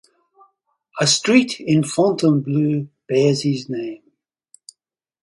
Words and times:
A 0.99 1.05
street 1.05 1.59
in 1.59 1.83
Fontainebleau 1.83 2.87
bears 3.07 3.43
his 3.43 3.69
name. 3.69 4.01